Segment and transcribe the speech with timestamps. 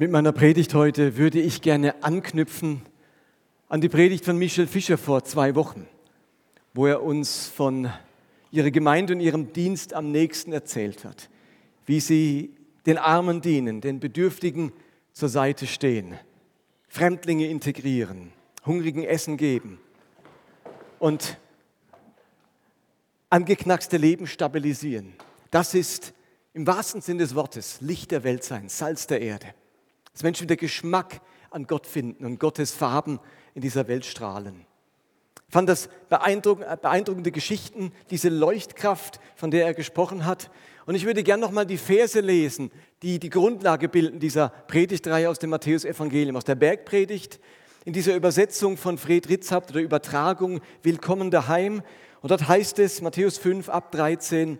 [0.00, 2.80] Mit meiner Predigt heute würde ich gerne anknüpfen
[3.68, 5.86] an die Predigt von Michel Fischer vor zwei Wochen,
[6.72, 7.92] wo er uns von
[8.50, 11.28] ihrer Gemeinde und ihrem Dienst am nächsten erzählt hat,
[11.84, 14.72] wie sie den Armen dienen, den Bedürftigen
[15.12, 16.14] zur Seite stehen,
[16.88, 18.32] Fremdlinge integrieren,
[18.64, 19.78] Hungrigen Essen geben
[20.98, 21.36] und
[23.28, 25.12] angeknackste Leben stabilisieren.
[25.50, 26.14] Das ist
[26.54, 29.52] im wahrsten Sinn des Wortes Licht der Welt sein, Salz der Erde
[30.12, 31.20] dass Menschen wieder Geschmack
[31.50, 33.20] an Gott finden und Gottes Farben
[33.54, 34.66] in dieser Welt strahlen.
[35.48, 40.48] Ich fand das beeindruckende Geschichten, diese Leuchtkraft, von der er gesprochen hat.
[40.86, 42.70] Und ich würde gerne nochmal die Verse lesen,
[43.02, 47.40] die die Grundlage bilden dieser Predigtreihe aus dem Matthäusevangelium, aus der Bergpredigt,
[47.84, 51.82] in dieser Übersetzung von Fred Ritzhabt oder Übertragung Willkommen daheim.
[52.20, 54.58] Und dort heißt es, Matthäus 5 ab 13,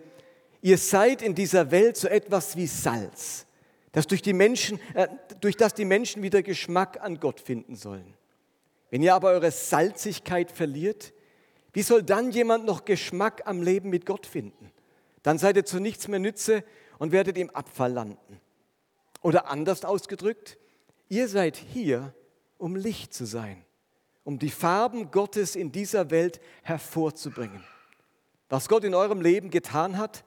[0.61, 3.45] ihr seid in dieser Welt so etwas wie Salz
[3.91, 5.07] dass durch, die Menschen, äh,
[5.41, 8.13] durch das die Menschen wieder Geschmack an Gott finden sollen.
[8.89, 11.13] Wenn ihr aber eure Salzigkeit verliert,
[11.73, 14.71] wie soll dann jemand noch Geschmack am Leben mit Gott finden?
[15.23, 16.63] Dann seid ihr zu nichts mehr Nütze
[16.99, 18.41] und werdet im Abfall landen.
[19.21, 20.57] Oder anders ausgedrückt,
[21.09, 22.13] ihr seid hier,
[22.57, 23.63] um Licht zu sein,
[24.23, 27.63] um die Farben Gottes in dieser Welt hervorzubringen.
[28.49, 30.25] Was Gott in eurem Leben getan hat,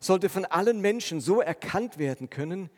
[0.00, 2.70] sollte von allen Menschen so erkannt werden können,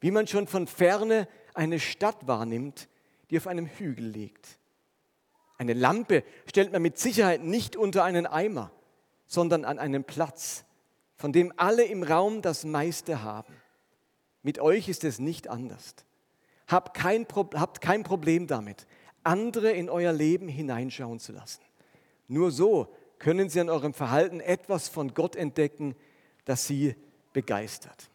[0.00, 2.88] wie man schon von ferne eine Stadt wahrnimmt,
[3.30, 4.58] die auf einem Hügel liegt.
[5.58, 8.70] Eine Lampe stellt man mit Sicherheit nicht unter einen Eimer,
[9.26, 10.64] sondern an einen Platz,
[11.16, 13.54] von dem alle im Raum das meiste haben.
[14.42, 15.94] Mit euch ist es nicht anders.
[16.68, 18.86] Habt kein, habt kein Problem damit,
[19.22, 21.62] andere in euer Leben hineinschauen zu lassen.
[22.28, 25.96] Nur so können sie an eurem Verhalten etwas von Gott entdecken,
[26.44, 26.94] das sie
[27.32, 28.10] begeistert.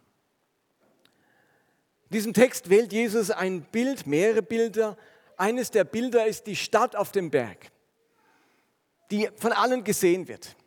[2.12, 4.98] In diesem Text wählt Jesus ein Bild, mehrere Bilder.
[5.38, 7.72] Eines der Bilder ist die Stadt auf dem Berg,
[9.12, 10.58] die von allen gesehen wird.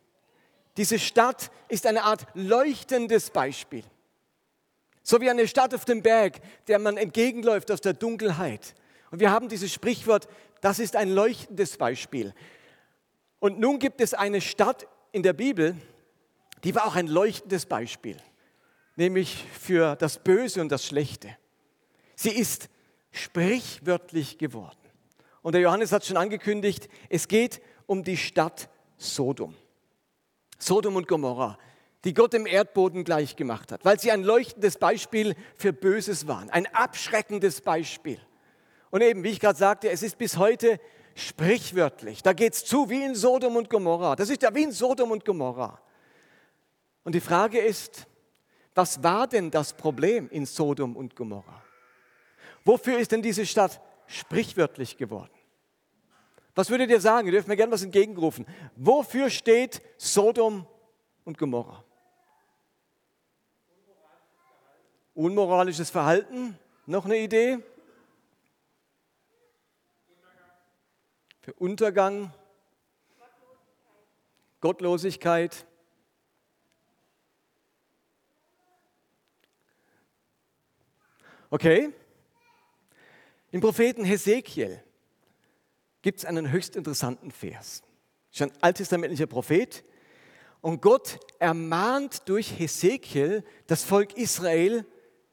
[0.75, 3.83] Diese Stadt ist eine Art leuchtendes Beispiel.
[5.03, 8.73] So wie eine Stadt auf dem Berg, der man entgegenläuft aus der Dunkelheit.
[9.11, 10.27] Und wir haben dieses Sprichwort,
[10.61, 12.33] das ist ein leuchtendes Beispiel.
[13.37, 15.77] Und nun gibt es eine Stadt in der Bibel,
[16.63, 18.17] die war auch ein leuchtendes Beispiel
[18.95, 21.37] nämlich für das Böse und das Schlechte.
[22.15, 22.69] Sie ist
[23.11, 24.77] sprichwörtlich geworden.
[25.41, 29.53] Und der Johannes hat schon angekündigt, es geht um die Stadt Sodom.
[30.57, 31.57] Sodom und Gomorra,
[32.03, 36.49] die Gott dem Erdboden gleich gemacht hat, weil sie ein leuchtendes Beispiel für Böses waren,
[36.49, 38.19] ein abschreckendes Beispiel.
[38.89, 40.79] Und eben, wie ich gerade sagte, es ist bis heute
[41.15, 42.23] sprichwörtlich.
[42.23, 44.15] Da geht es zu wie in Sodom und Gomorra.
[44.15, 45.81] Das ist ja wie in Sodom und Gomorra.
[47.03, 48.07] Und die Frage ist,
[48.75, 51.63] was war denn das Problem in Sodom und Gomorra?
[52.65, 55.31] Wofür ist denn diese Stadt sprichwörtlich geworden?
[56.55, 57.27] Was würdet ihr sagen?
[57.27, 58.45] Ihr dürft mir gerne was entgegenrufen.
[58.75, 60.67] Wofür steht Sodom
[61.23, 61.83] und Gomorra?
[65.13, 66.59] Unmoralisches Verhalten.
[66.85, 67.59] Noch eine Idee?
[71.41, 72.33] Für Untergang,
[74.59, 75.65] Gottlosigkeit.
[81.55, 81.93] Okay?
[83.49, 84.83] Im Propheten Hesekiel
[86.01, 87.81] gibt es einen höchst interessanten Vers.
[88.29, 89.85] Das ist ein alttestamentlicher Prophet.
[90.59, 94.85] Und Gott ermahnt durch Hesekiel das Volk Israel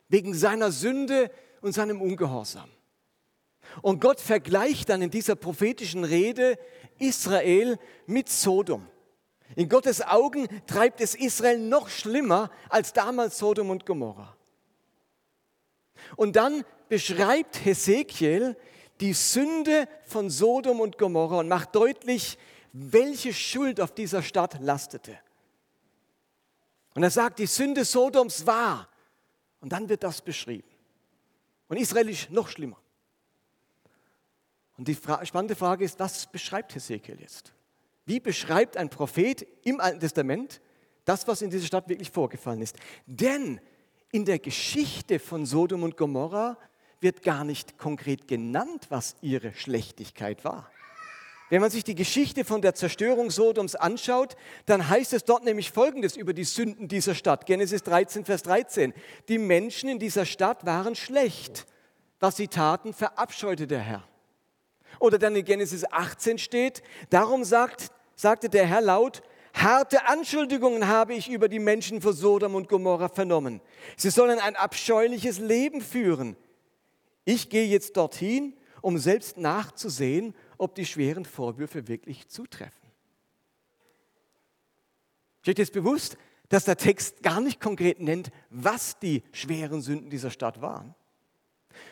[0.07, 1.29] wegen seiner Sünde
[1.61, 2.71] und seinem Ungehorsam.
[3.81, 6.57] Und Gott vergleicht dann in dieser prophetischen Rede
[7.01, 8.87] Israel mit Sodom.
[9.57, 14.37] In Gottes Augen treibt es Israel noch schlimmer als damals Sodom und Gomorrah.
[16.17, 18.57] Und dann beschreibt Hesekiel
[19.01, 22.39] die Sünde von Sodom und Gomorra und macht deutlich,
[22.73, 25.19] welche Schuld auf dieser Stadt lastete.
[26.95, 28.89] Und er sagt, die Sünde Sodoms war.
[29.61, 30.69] Und dann wird das beschrieben.
[31.69, 32.77] Und Israel ist noch schlimmer.
[34.77, 37.53] Und die spannende Frage ist, was beschreibt Hesekiel jetzt?
[38.05, 40.61] Wie beschreibt ein Prophet im Alten Testament
[41.05, 42.77] das, was in dieser Stadt wirklich vorgefallen ist?
[43.07, 43.61] Denn
[44.13, 46.59] in der Geschichte von Sodom und Gomorra
[47.01, 50.71] wird gar nicht konkret genannt, was ihre Schlechtigkeit war.
[51.49, 54.37] Wenn man sich die Geschichte von der Zerstörung Sodoms anschaut,
[54.67, 57.47] dann heißt es dort nämlich Folgendes über die Sünden dieser Stadt.
[57.47, 58.95] Genesis 13, Vers 13.
[59.29, 61.67] Die Menschen in dieser Stadt waren schlecht.
[62.21, 64.05] Was sie taten, verabscheute der Herr.
[64.99, 69.23] Oder dann in Genesis 18 steht, darum sagt, sagte der Herr laut,
[69.55, 73.61] Harte Anschuldigungen habe ich über die Menschen von Sodom und Gomorra vernommen.
[73.97, 76.37] Sie sollen ein abscheuliches Leben führen.
[77.25, 82.91] Ich gehe jetzt dorthin, um selbst nachzusehen, ob die schweren Vorwürfe wirklich zutreffen.
[85.43, 86.17] Steht jetzt bewusst,
[86.49, 90.95] dass der Text gar nicht konkret nennt, was die schweren Sünden dieser Stadt waren.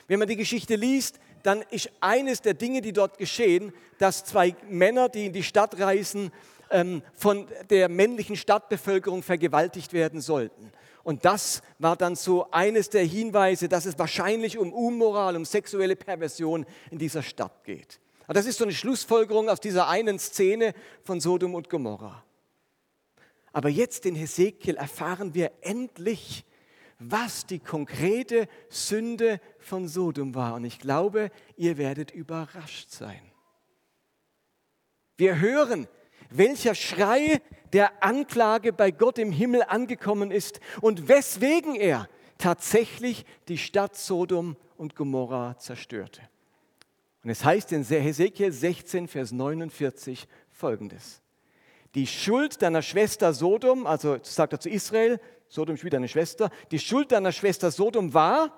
[0.07, 4.55] Wenn man die Geschichte liest, dann ist eines der Dinge, die dort geschehen, dass zwei
[4.69, 6.31] Männer, die in die Stadt reisen,
[7.15, 10.73] von der männlichen Stadtbevölkerung vergewaltigt werden sollten.
[11.03, 15.97] Und das war dann so eines der Hinweise, dass es wahrscheinlich um Unmoral, um sexuelle
[15.97, 18.01] Perversion in dieser Stadt geht.
[18.29, 20.73] Das ist so eine Schlussfolgerung aus dieser einen Szene
[21.03, 22.25] von Sodom und Gomorra.
[23.53, 26.45] Aber jetzt in Hesekiel erfahren wir endlich,
[27.01, 30.55] was die konkrete Sünde von Sodom war.
[30.55, 33.21] Und ich glaube, ihr werdet überrascht sein.
[35.17, 35.89] Wir hören,
[36.31, 37.41] welcher Schrei
[37.73, 44.57] der Anklage bei Gott im Himmel angekommen ist und weswegen er tatsächlich die Stadt Sodom
[44.77, 46.23] und Gomorra zerstörte.
[47.23, 51.21] Und es heißt in Hesekiel 16, Vers 49 folgendes.
[51.95, 56.51] Die Schuld deiner Schwester Sodom, also sagt er zu Israel, Sodom ist wieder eine Schwester,
[56.71, 58.57] die Schuld deiner Schwester Sodom war,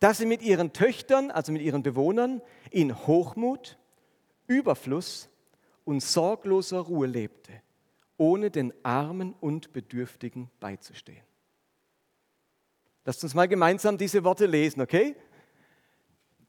[0.00, 2.40] dass sie mit ihren Töchtern, also mit ihren Bewohnern,
[2.70, 3.78] in Hochmut,
[4.46, 5.28] Überfluss
[5.88, 7.62] und sorgloser Ruhe lebte,
[8.18, 11.22] ohne den Armen und Bedürftigen beizustehen.
[13.06, 15.16] Lasst uns mal gemeinsam diese Worte lesen, okay?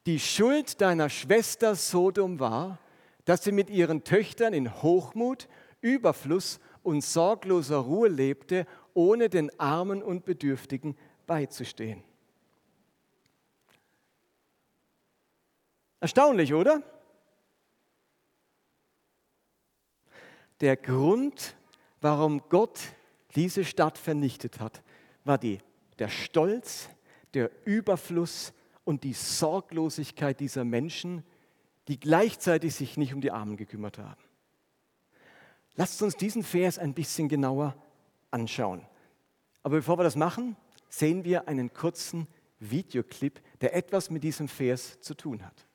[0.06, 2.80] Die Schuld deiner Schwester Sodom war,
[3.24, 5.48] dass sie mit ihren Töchtern in Hochmut,
[5.80, 10.98] Überfluss und sorgloser Ruhe lebte, ohne den Armen und Bedürftigen
[11.28, 12.04] beizustehen.
[16.02, 16.84] Erstaunlich, oder?
[20.62, 21.56] Der Grund,
[22.02, 22.80] warum Gott
[23.36, 24.82] diese Stadt vernichtet hat,
[25.24, 25.60] war die,
[26.00, 26.90] der Stolz,
[27.34, 28.54] der Überfluss
[28.84, 31.24] und die Sorglosigkeit dieser Menschen,
[31.88, 34.22] die gleichzeitig sich nicht um die Armen gekümmert haben.
[35.76, 37.76] Lasst uns diesen Vers ein bisschen genauer
[38.32, 38.86] anschauen.
[39.64, 40.58] Aber bevor wir das machen,
[40.90, 42.28] sehen wir einen kurzen
[42.60, 45.69] Videoclip, der etwas mit diesem Vers zu tun hat.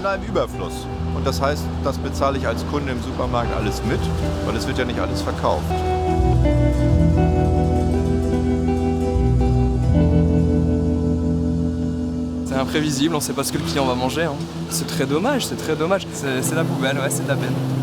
[0.00, 0.86] In einem Überfluss.
[1.14, 4.00] Und das heißt, das bezahle ich als Kunde im Supermarkt alles mit,
[4.46, 5.62] weil es wird ja nicht alles verkauft.
[12.46, 14.24] C'est imprévisible, on ne sait pas ce que le client va manger.
[14.24, 14.36] Hein.
[14.70, 16.06] C'est très dommage, c'est très dommage.
[16.14, 17.79] C'est la poubelle, ouais, c'est de la peine.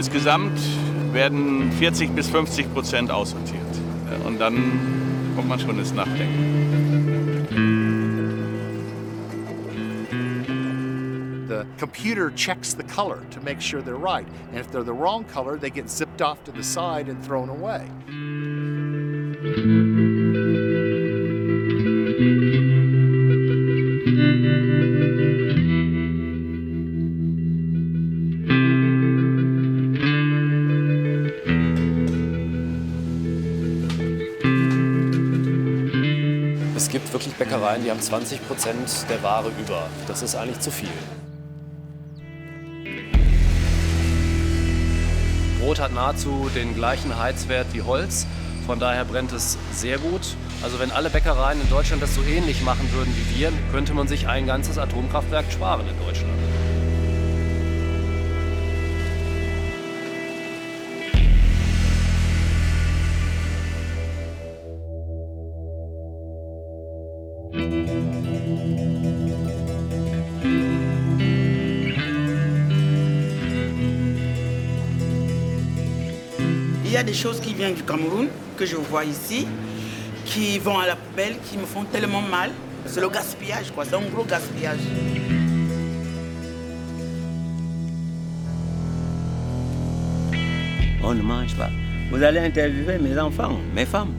[0.00, 0.58] Insgesamt
[1.12, 3.60] werden 40 bis 50 Prozent aussortiert.
[4.24, 4.54] Und dann
[5.36, 7.48] kommt man schon ins Nachdenken.
[11.48, 14.26] The computer checks the color to make sure they're right.
[14.50, 17.50] And if they're the wrong color, they get zipped off to the side and thrown
[17.50, 17.86] away.
[37.40, 39.88] Bäckereien, die haben 20 Prozent der Ware über.
[40.06, 40.90] Das ist eigentlich zu viel.
[45.58, 48.26] Brot hat nahezu den gleichen Heizwert wie Holz.
[48.66, 50.20] Von daher brennt es sehr gut.
[50.62, 54.06] Also wenn alle Bäckereien in Deutschland das so ähnlich machen würden wie wir, könnte man
[54.06, 56.34] sich ein ganzes Atomkraftwerk sparen in Deutschland.
[77.10, 79.44] Des choses qui viennent du Cameroun, que je vois ici,
[80.24, 82.50] qui vont à la poubelle, qui me font tellement mal.
[82.86, 83.84] C'est le gaspillage, quoi.
[83.84, 84.78] C'est un gros gaspillage.
[91.02, 91.70] On ne mange pas.
[92.12, 94.14] Vous allez interviewer mes enfants, mes femmes.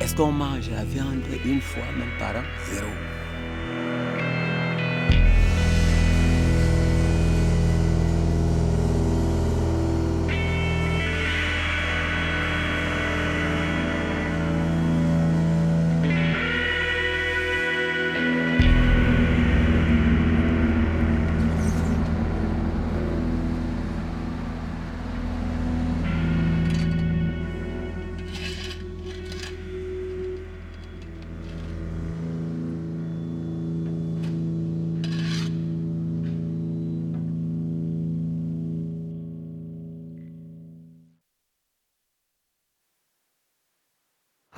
[0.00, 2.44] Est-ce qu'on mange la viande une fois même par an?
[2.72, 2.86] Zéro.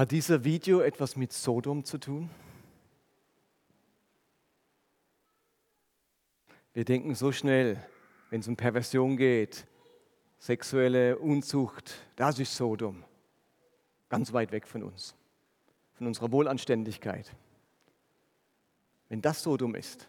[0.02, 2.28] Hat dieser Video etwas mit Sodom zu tun?
[6.74, 7.80] Wir denken so schnell,
[8.28, 9.64] wenn es um Perversion geht,
[10.40, 13.04] sexuelle Unzucht, das ist Sodom.
[14.08, 15.14] Ganz weit weg von uns,
[15.92, 17.32] von unserer Wohlanständigkeit.
[19.08, 20.08] Wenn das Sodom ist,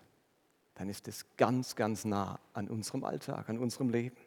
[0.74, 4.18] dann ist es ganz, ganz nah an unserem Alltag, an unserem Leben.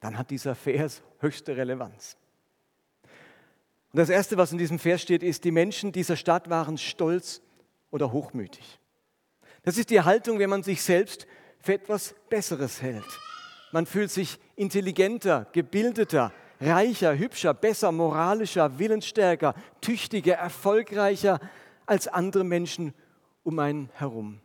[0.00, 2.18] Dann hat dieser Vers höchste Relevanz.
[3.92, 7.42] Und das Erste, was in diesem Vers steht, ist, die Menschen dieser Stadt waren stolz
[7.90, 8.78] oder hochmütig.
[9.62, 11.26] Das ist die Haltung, wenn man sich selbst
[11.58, 13.04] für etwas Besseres hält.
[13.72, 21.40] Man fühlt sich intelligenter, gebildeter, reicher, hübscher, besser, moralischer, willensstärker, tüchtiger, erfolgreicher
[21.86, 22.94] als andere Menschen
[23.42, 24.40] um einen herum.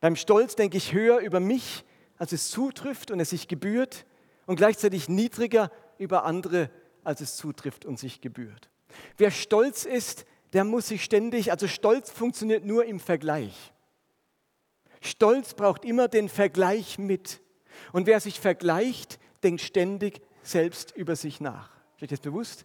[0.00, 1.84] Beim Stolz denke ich höher über mich,
[2.18, 4.04] als es zutrifft und es sich gebührt,
[4.46, 6.70] und gleichzeitig niedriger über andere,
[7.04, 8.70] als es zutrifft und sich gebührt.
[9.16, 13.72] Wer stolz ist, der muss sich ständig, also Stolz funktioniert nur im Vergleich.
[15.00, 17.40] Stolz braucht immer den Vergleich mit.
[17.92, 21.70] Und wer sich vergleicht, denkt ständig selbst über sich nach.
[21.96, 22.64] Ist euch das bewusst?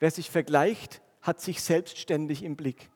[0.00, 2.90] Wer sich vergleicht, hat sich selbstständig im Blick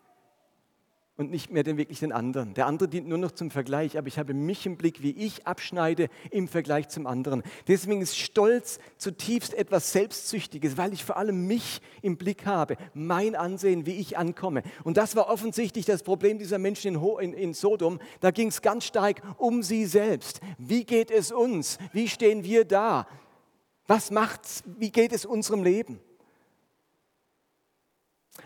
[1.16, 2.54] und nicht mehr den wirklich den anderen.
[2.54, 5.46] Der andere dient nur noch zum Vergleich, aber ich habe mich im Blick, wie ich
[5.46, 7.44] abschneide im Vergleich zum anderen.
[7.68, 13.36] Deswegen ist Stolz zutiefst etwas Selbstsüchtiges, weil ich vor allem mich im Blick habe, mein
[13.36, 14.64] Ansehen, wie ich ankomme.
[14.82, 18.00] Und das war offensichtlich das Problem dieser Menschen in, in, in Sodom.
[18.20, 20.40] Da ging es ganz stark um sie selbst.
[20.58, 21.78] Wie geht es uns?
[21.92, 23.06] Wie stehen wir da?
[23.86, 24.64] Was macht's?
[24.78, 26.00] Wie geht es unserem Leben?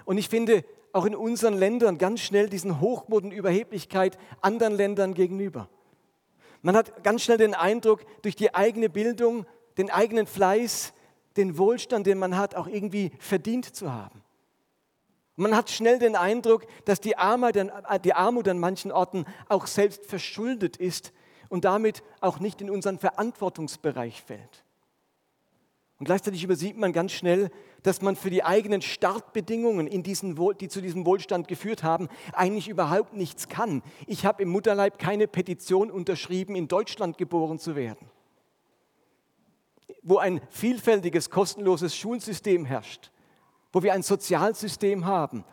[0.05, 0.65] Und ich finde,
[0.99, 5.69] auch in unseren Ländern ganz schnell diesen Hochmut und Überheblichkeit anderen Ländern gegenüber.
[6.61, 10.93] Man hat ganz schnell den Eindruck, durch die eigene Bildung, den eigenen Fleiß,
[11.37, 14.25] den Wohlstand, den man hat, auch irgendwie verdient zu haben.
[15.37, 17.55] Man hat schnell den Eindruck, dass die Armut,
[18.05, 21.13] die Armut an manchen Orten auch selbst verschuldet ist
[21.49, 24.65] und damit auch nicht in unseren Verantwortungsbereich fällt.
[26.01, 27.51] Und gleichzeitig übersieht man ganz schnell,
[27.83, 32.69] dass man für die eigenen Startbedingungen, in diesen, die zu diesem Wohlstand geführt haben, eigentlich
[32.69, 33.83] überhaupt nichts kann.
[34.07, 38.11] Ich habe im Mutterleib keine Petition unterschrieben, in Deutschland geboren zu werden,
[40.03, 43.11] wo ein vielfältiges, kostenloses Schulsystem herrscht,
[43.73, 45.45] wo wir ein Sozialsystem haben,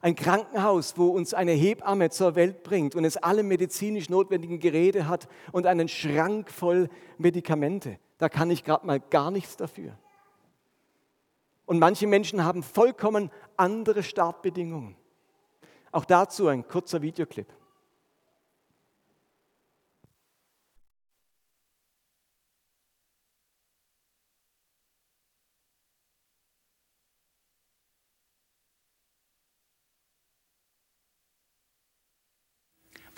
[0.00, 5.08] ein Krankenhaus, wo uns eine Hebamme zur Welt bringt und es alle medizinisch notwendigen Geräte
[5.08, 7.98] hat und einen Schrank voll Medikamente.
[8.18, 9.98] Da kann ich gerade mal gar nichts dafür.
[11.66, 14.96] Und manche Menschen haben vollkommen andere Startbedingungen.
[15.92, 17.52] Auch dazu ein kurzer Videoclip.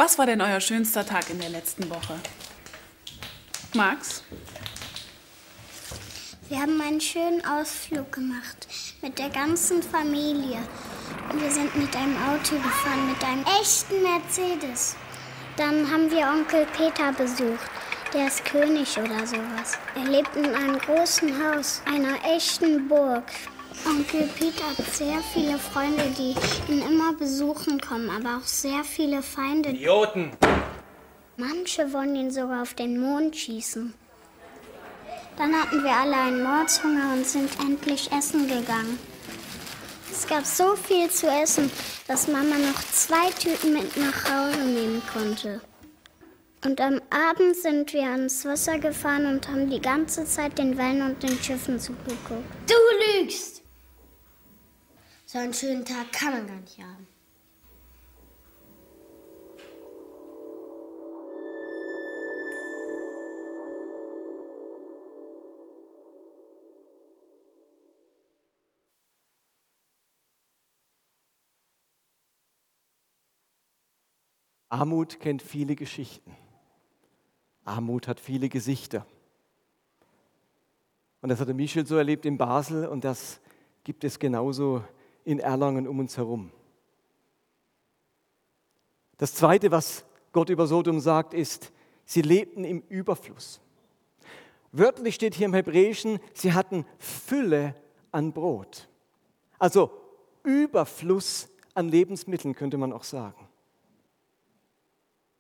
[0.00, 2.20] Was war denn euer schönster Tag in der letzten Woche?
[3.74, 4.22] Max?
[6.48, 8.66] Wir haben einen schönen Ausflug gemacht
[9.02, 10.56] mit der ganzen Familie.
[11.30, 14.96] Und wir sind mit einem Auto gefahren, mit einem echten Mercedes.
[15.58, 17.70] Dann haben wir Onkel Peter besucht.
[18.14, 19.78] Der ist König oder sowas.
[19.94, 23.24] Er lebt in einem großen Haus, einer echten Burg.
[23.86, 26.34] Onkel Peter hat sehr viele Freunde, die
[26.72, 29.68] ihn immer besuchen kommen, aber auch sehr viele Feinde.
[29.68, 30.30] Idioten!
[31.36, 33.92] Manche wollen ihn sogar auf den Mond schießen.
[35.38, 38.98] Dann hatten wir alle einen Mordshunger und sind endlich essen gegangen.
[40.10, 41.70] Es gab so viel zu essen,
[42.08, 45.60] dass Mama noch zwei Tüten mit nach Hause nehmen konnte.
[46.64, 51.02] Und am Abend sind wir ans Wasser gefahren und haben die ganze Zeit den Wellen
[51.02, 52.42] und den Schiffen zugeguckt.
[52.66, 53.62] Du lügst!
[55.24, 56.97] So einen schönen Tag kann man gar nicht haben.
[74.68, 76.36] Armut kennt viele Geschichten.
[77.64, 79.06] Armut hat viele Gesichter.
[81.20, 83.40] Und das hat der Michel so erlebt in Basel und das
[83.84, 84.84] gibt es genauso
[85.24, 86.52] in Erlangen um uns herum.
[89.16, 91.72] Das Zweite, was Gott über Sodom sagt, ist,
[92.04, 93.60] sie lebten im Überfluss.
[94.70, 97.74] Wörtlich steht hier im Hebräischen, sie hatten Fülle
[98.12, 98.88] an Brot.
[99.58, 99.90] Also
[100.44, 103.47] Überfluss an Lebensmitteln könnte man auch sagen.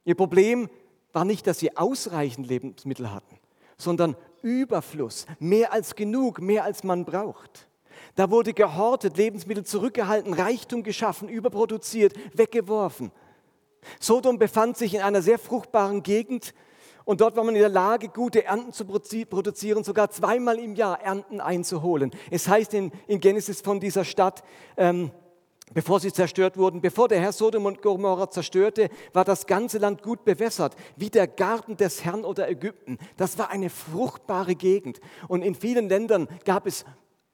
[0.08, 0.70] Ihr Problem
[1.12, 3.38] war nicht, dass sie ausreichend Lebensmittel hatten,
[3.76, 7.68] sondern Überfluss, mehr als genug, mehr als man braucht.
[8.14, 13.12] Da wurde gehortet, Lebensmittel zurückgehalten, Reichtum geschaffen, überproduziert, weggeworfen.
[14.00, 16.54] Sodom befand sich in einer sehr fruchtbaren Gegend
[17.04, 21.02] und dort war man in der Lage, gute Ernten zu produzieren, sogar zweimal im Jahr
[21.02, 22.12] Ernten einzuholen.
[22.30, 24.42] Es heißt in, in Genesis von dieser Stadt,
[24.78, 25.10] ähm,
[25.74, 30.02] bevor sie zerstört wurden, bevor der Herr Sodom und Gomorra zerstörte, war das ganze Land
[30.02, 32.98] gut bewässert, wie der Garten des Herrn oder Ägypten.
[33.16, 35.00] Das war eine fruchtbare Gegend.
[35.28, 36.84] Und in vielen Ländern gab es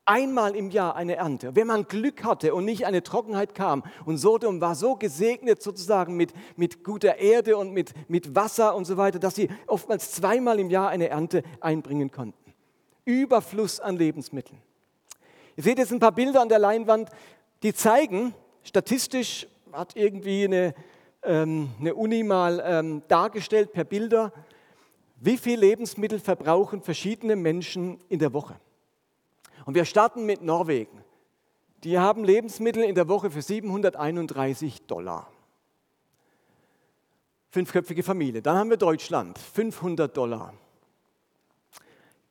[0.06, 1.56] einmal im Jahr eine Ernte.
[1.56, 6.16] Wenn man Glück hatte und nicht eine Trockenheit kam und Sodom war so gesegnet sozusagen
[6.16, 10.58] mit, mit guter Erde und mit, mit Wasser und so weiter, dass sie oftmals zweimal
[10.60, 12.52] im Jahr eine Ernte einbringen konnten.
[13.04, 14.58] Überfluss an Lebensmitteln.
[15.56, 17.10] Ihr seht jetzt ein paar Bilder an der Leinwand,
[17.64, 20.74] die zeigen, statistisch hat irgendwie eine,
[21.22, 24.32] ähm, eine Uni mal ähm, dargestellt per Bilder,
[25.16, 28.60] wie viel Lebensmittel verbrauchen verschiedene Menschen in der Woche.
[29.64, 31.02] Und wir starten mit Norwegen.
[31.84, 35.30] Die haben Lebensmittel in der Woche für 731 Dollar.
[37.48, 38.42] Fünfköpfige Familie.
[38.42, 40.52] Dann haben wir Deutschland, 500 Dollar.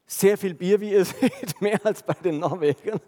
[0.06, 3.00] Sehr viel Bier, wie ihr seht, mehr als bei den Norwegern.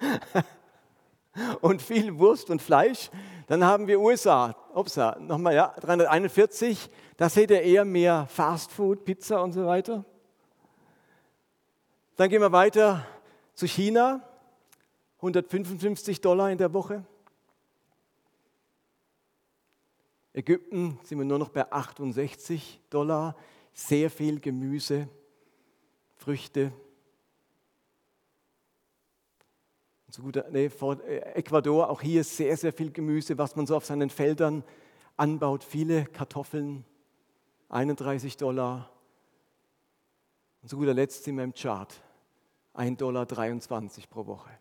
[1.61, 3.09] Und viel Wurst und Fleisch.
[3.47, 6.89] Dann haben wir USA, upsa, nochmal, ja, 341.
[7.17, 10.03] Da seht ihr eher mehr Fast Food, Pizza und so weiter.
[12.15, 13.05] Dann gehen wir weiter
[13.53, 14.21] zu China,
[15.17, 17.03] 155 Dollar in der Woche.
[20.33, 23.35] Ägypten sind wir nur noch bei 68 Dollar.
[23.73, 25.07] Sehr viel Gemüse,
[26.17, 26.73] Früchte.
[30.15, 33.75] So gut, nee, vor äh, Ecuador, auch hier sehr, sehr viel Gemüse, was man so
[33.75, 34.63] auf seinen Feldern
[35.17, 35.61] anbaut.
[35.61, 36.85] Viele Kartoffeln,
[37.67, 38.89] 31 Dollar.
[40.61, 41.93] Und zu guter Letzt sind wir im Chart.
[42.75, 43.25] 1,23 Dollar
[44.09, 44.51] pro Woche.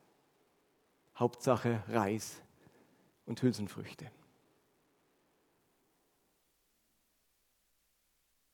[1.15, 2.43] Hauptsache Reis
[3.25, 4.11] und Hülsenfrüchte.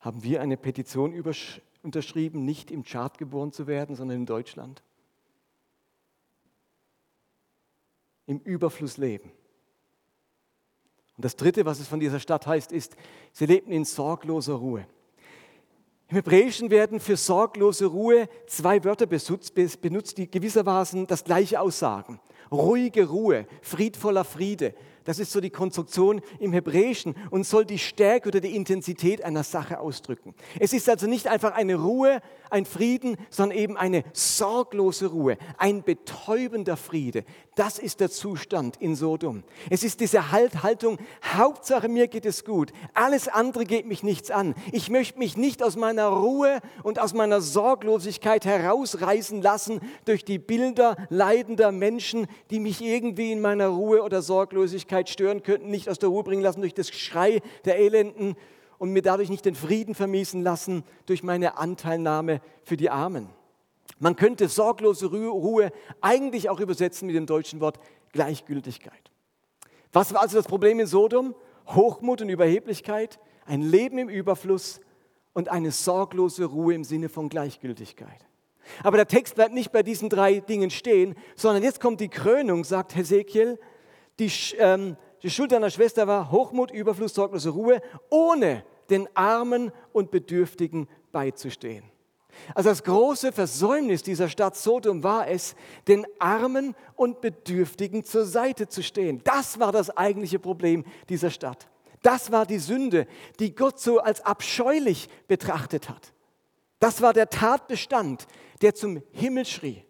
[0.01, 1.19] Haben wir eine Petition
[1.81, 4.83] unterschrieben, nicht im Chart geboren zu werden, sondern in Deutschland?
[8.31, 9.29] Im Überfluss leben.
[11.17, 12.95] Und das Dritte, was es von dieser Stadt heißt, ist,
[13.33, 14.87] sie lebten in sorgloser Ruhe.
[16.07, 22.21] Im Hebräischen werden für sorglose Ruhe zwei Wörter benutzt, die gewissermaßen das gleiche aussagen.
[22.49, 28.29] Ruhige Ruhe, friedvoller Friede, das ist so die Konstruktion im Hebräischen und soll die Stärke
[28.29, 30.35] oder die Intensität einer Sache ausdrücken.
[30.59, 35.83] Es ist also nicht einfach eine Ruhe, ein Frieden, sondern eben eine sorglose Ruhe, ein
[35.83, 37.23] betäubender Friede.
[37.55, 39.43] Das ist der Zustand in Sodom.
[39.69, 40.97] Es ist diese Haltung,
[41.33, 44.55] Hauptsache mir geht es gut, alles andere geht mich nichts an.
[44.71, 50.39] Ich möchte mich nicht aus meiner Ruhe und aus meiner Sorglosigkeit herausreißen lassen durch die
[50.39, 55.99] Bilder leidender Menschen, die mich irgendwie in meiner Ruhe oder Sorglosigkeit stören könnten, nicht aus
[55.99, 58.35] der Ruhe bringen lassen durch das Geschrei der Elenden
[58.81, 63.29] und mir dadurch nicht den Frieden vermiesen lassen durch meine Anteilnahme für die Armen.
[63.99, 67.79] Man könnte sorglose Ruhe eigentlich auch übersetzen mit dem deutschen Wort
[68.11, 69.11] Gleichgültigkeit.
[69.93, 71.35] Was war also das Problem in Sodom?
[71.67, 74.81] Hochmut und Überheblichkeit, ein Leben im Überfluss
[75.33, 78.25] und eine sorglose Ruhe im Sinne von Gleichgültigkeit.
[78.81, 82.63] Aber der Text bleibt nicht bei diesen drei Dingen stehen, sondern jetzt kommt die Krönung,
[82.63, 83.59] sagt Hesekiel,
[84.17, 90.11] die, ähm, die Schuld deiner Schwester war Hochmut, Überfluss, sorglose Ruhe, ohne den Armen und
[90.11, 91.83] Bedürftigen beizustehen.
[92.55, 95.55] Also das große Versäumnis dieser Stadt Sodom war es,
[95.87, 99.21] den Armen und Bedürftigen zur Seite zu stehen.
[99.23, 101.67] Das war das eigentliche Problem dieser Stadt.
[102.01, 103.05] Das war die Sünde,
[103.39, 106.13] die Gott so als abscheulich betrachtet hat.
[106.79, 108.27] Das war der Tatbestand,
[108.61, 109.83] der zum Himmel schrie.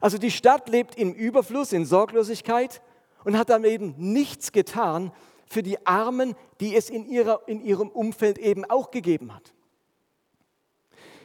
[0.00, 2.80] Also die Stadt lebt im Überfluss, in Sorglosigkeit
[3.24, 5.12] und hat dann eben nichts getan
[5.46, 9.54] für die Armen, die es in, ihrer, in ihrem Umfeld eben auch gegeben hat.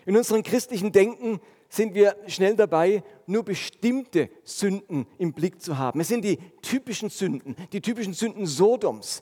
[0.06, 6.00] In unserem christlichen Denken sind wir schnell dabei, nur bestimmte Sünden im Blick zu haben.
[6.00, 9.22] Es sind die typischen Sünden, die typischen Sünden Sodoms,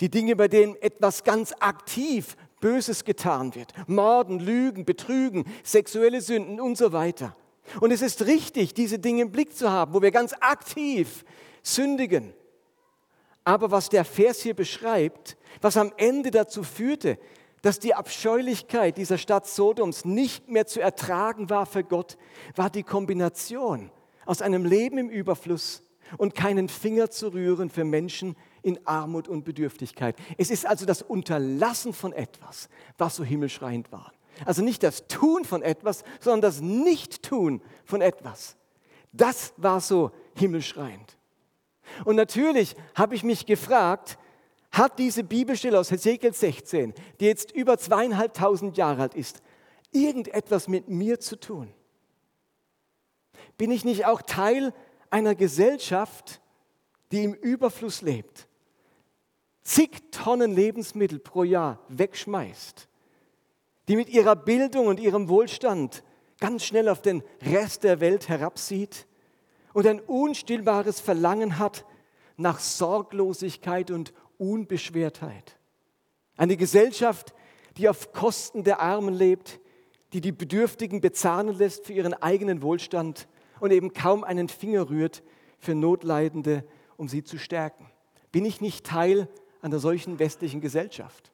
[0.00, 3.72] die Dinge, bei denen etwas ganz aktiv Böses getan wird.
[3.88, 7.36] Morden, Lügen, Betrügen, sexuelle Sünden und so weiter.
[7.80, 11.24] Und es ist richtig, diese Dinge im Blick zu haben, wo wir ganz aktiv
[11.62, 12.34] sündigen.
[13.44, 17.18] Aber was der Vers hier beschreibt, was am Ende dazu führte,
[17.62, 22.16] dass die Abscheulichkeit dieser Stadt Sodoms nicht mehr zu ertragen war für Gott,
[22.56, 23.90] war die Kombination
[24.26, 25.82] aus einem Leben im Überfluss
[26.18, 30.16] und keinen Finger zu rühren für Menschen in Armut und Bedürftigkeit.
[30.38, 34.12] Es ist also das Unterlassen von etwas, was so himmelschreiend war.
[34.44, 38.56] Also nicht das Tun von etwas, sondern das Nicht-Tun von etwas.
[39.12, 41.16] Das war so himmelschreiend.
[42.04, 44.18] Und natürlich habe ich mich gefragt,
[44.70, 49.40] hat diese Bibelstelle aus Hesekiel 16, die jetzt über zweieinhalbtausend Jahre alt ist,
[49.92, 51.72] irgendetwas mit mir zu tun?
[53.56, 54.72] Bin ich nicht auch Teil
[55.10, 56.40] einer Gesellschaft,
[57.12, 58.48] die im Überfluss lebt,
[59.62, 62.88] zig Tonnen Lebensmittel pro Jahr wegschmeißt,
[63.86, 66.02] die mit ihrer Bildung und ihrem Wohlstand
[66.40, 69.06] ganz schnell auf den Rest der Welt herabsieht
[69.74, 71.84] und ein unstillbares Verlangen hat
[72.38, 75.58] nach Sorglosigkeit und Unbeschwertheit.
[76.36, 77.34] Eine Gesellschaft,
[77.76, 79.60] die auf Kosten der Armen lebt,
[80.12, 83.28] die die Bedürftigen bezahlen lässt für ihren eigenen Wohlstand
[83.60, 85.22] und eben kaum einen Finger rührt
[85.58, 86.64] für Notleidende,
[86.96, 87.90] um sie zu stärken.
[88.30, 89.28] Bin ich nicht Teil
[89.60, 91.32] einer solchen westlichen Gesellschaft?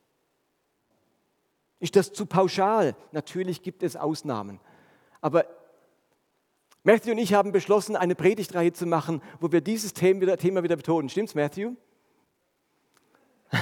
[1.79, 2.94] Ist das zu pauschal?
[3.12, 4.61] Natürlich gibt es Ausnahmen.
[5.20, 5.46] Aber
[6.83, 10.62] Matthew und ich haben beschlossen, eine Predigtreihe zu machen, wo wir dieses Thema wieder, Thema
[10.62, 11.11] wieder betonen.
[11.11, 11.75] Stimmt's, Matthew?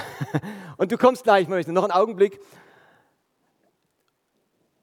[0.77, 2.39] und du kommst gleich, möchte noch einen Augenblick.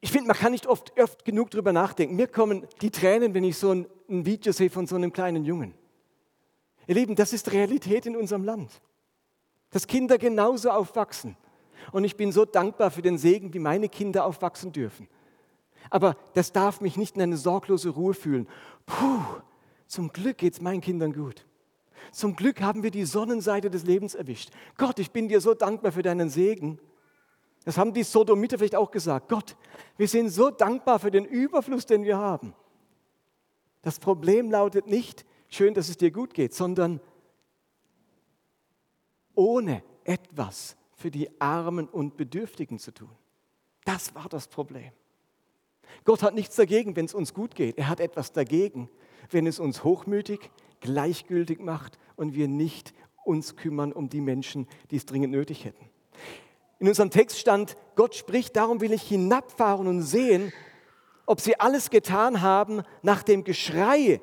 [0.00, 2.16] Ich finde, man kann nicht oft, oft genug darüber nachdenken.
[2.16, 5.44] Mir kommen die Tränen, wenn ich so ein, ein Video sehe von so einem kleinen
[5.44, 5.74] Jungen.
[6.86, 8.70] Ihr Lieben, das ist Realität in unserem Land.
[9.70, 11.36] Dass Kinder genauso aufwachsen.
[11.90, 15.08] Und ich bin so dankbar für den Segen, wie meine Kinder aufwachsen dürfen.
[15.90, 18.48] Aber das darf mich nicht in eine sorglose Ruhe fühlen.
[18.86, 19.22] Puh,
[19.86, 21.46] zum Glück geht es meinen Kindern gut.
[22.12, 24.50] Zum Glück haben wir die Sonnenseite des Lebens erwischt.
[24.76, 26.78] Gott, ich bin dir so dankbar für deinen Segen.
[27.64, 29.28] Das haben die Sodomiter vielleicht auch gesagt.
[29.28, 29.56] Gott,
[29.96, 32.54] wir sind so dankbar für den Überfluss, den wir haben.
[33.82, 37.00] Das Problem lautet nicht, schön, dass es dir gut geht, sondern
[39.34, 43.10] ohne etwas für die Armen und Bedürftigen zu tun.
[43.84, 44.92] Das war das Problem.
[46.04, 47.78] Gott hat nichts dagegen, wenn es uns gut geht.
[47.78, 48.88] Er hat etwas dagegen,
[49.30, 52.94] wenn es uns hochmütig, gleichgültig macht und wir nicht
[53.24, 55.90] uns kümmern um die Menschen, die es dringend nötig hätten.
[56.78, 60.52] In unserem Text stand, Gott spricht, darum will ich hinabfahren und sehen,
[61.24, 64.20] ob sie alles getan haben nach dem Geschrei,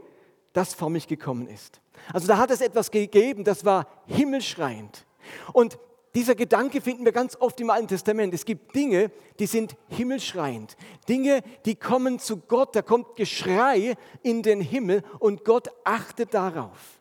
[0.54, 1.82] das vor mich gekommen ist.
[2.13, 5.06] Also da hat es etwas gegeben, das war himmelschreiend.
[5.52, 5.78] Und
[6.15, 8.34] dieser Gedanke finden wir ganz oft im Alten Testament.
[8.34, 10.78] Es gibt Dinge, die sind himmelschreiend.
[11.10, 12.76] Dinge, die kommen zu Gott.
[12.76, 16.99] Da kommt Geschrei in den Himmel und Gott achtet darauf.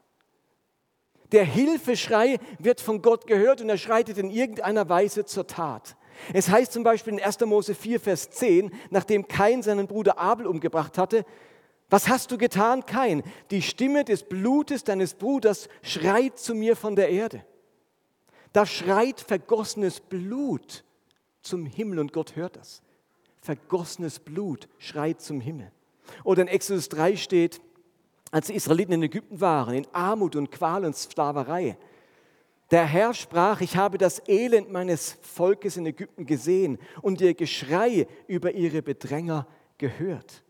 [1.32, 5.96] Der Hilfeschrei wird von Gott gehört und er schreitet in irgendeiner Weise zur Tat.
[6.32, 7.40] Es heißt zum Beispiel in 1.
[7.40, 11.24] Mose 4, Vers 10, nachdem Kain seinen Bruder Abel umgebracht hatte,
[11.90, 13.22] was hast du getan, Kain?
[13.50, 17.44] Die Stimme des Blutes deines Bruders schreit zu mir von der Erde.
[18.52, 20.84] Da schreit vergossenes Blut
[21.40, 22.82] zum Himmel und Gott hört das.
[23.40, 25.72] Vergossenes Blut schreit zum Himmel.
[26.24, 27.60] Oder in Exodus 3 steht,
[28.30, 31.76] als die Israeliten in Ägypten waren, in Armut und Qual und Sklaverei,
[32.70, 38.06] der Herr sprach, ich habe das Elend meines Volkes in Ägypten gesehen und ihr Geschrei
[38.26, 40.42] über ihre Bedränger gehört.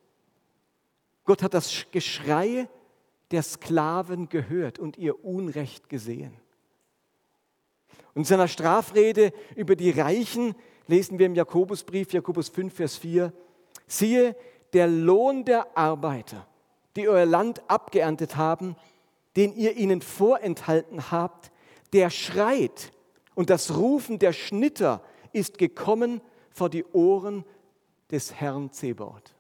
[1.25, 2.69] Gott hat das Geschrei
[3.33, 6.42] der Sklaven gehört und ihr Unrecht gesehen.
[8.15, 10.55] Und in seiner Strafrede über die Reichen
[10.87, 13.33] lesen wir im Jakobusbrief, Jakobus 5, Vers 4,
[13.87, 14.37] siehe,
[14.73, 16.47] der Lohn der Arbeiter,
[16.97, 18.77] die euer Land abgeerntet haben,
[19.37, 21.51] den ihr ihnen vorenthalten habt,
[21.93, 22.93] der schreit
[23.35, 26.21] und das Rufen der Schnitter ist gekommen
[26.51, 27.45] vor die Ohren
[28.11, 29.35] des Herrn Zebaoth.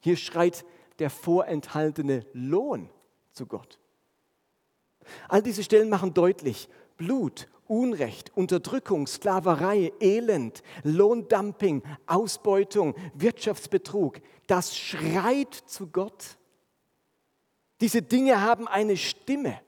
[0.00, 0.64] Hier schreit
[0.98, 2.88] der vorenthaltene Lohn
[3.32, 3.78] zu Gott.
[5.28, 6.68] All diese Stellen machen deutlich,
[7.04, 16.24] Blut, Unrecht, Unterdrückung, Sklaverei, Elend, Lohndumping, Ausbeutung, Wirtschaftsbetrug, das schreit zu Gott.
[17.80, 19.60] Diese Dinge haben eine Stimme.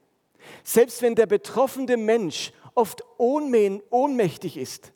[0.64, 4.92] Selbst wenn der betroffene Mensch oft ohnmächtig ist,